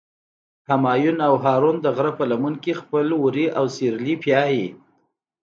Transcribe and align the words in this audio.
همایون 0.69 1.17
او 1.27 1.33
هارون 1.43 1.75
د 1.81 1.85
غره 1.95 2.11
په 2.19 2.23
لمن 2.31 2.53
کې 2.63 2.79
خپل 2.81 3.05
وري 3.23 3.45
او 3.57 3.65
سرلي 3.77 4.15
پیایی. 4.23 4.65